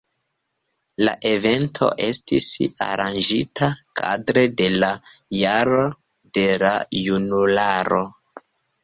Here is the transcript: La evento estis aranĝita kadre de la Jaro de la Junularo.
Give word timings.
La 1.07 1.11
evento 1.31 1.89
estis 2.07 2.47
aranĝita 2.85 3.67
kadre 4.01 4.45
de 4.63 4.71
la 4.85 4.89
Jaro 5.41 5.85
de 6.39 6.47
la 6.65 6.73
Junularo. 7.03 8.01